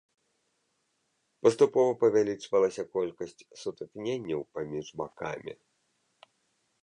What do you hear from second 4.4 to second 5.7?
паміж бакамі.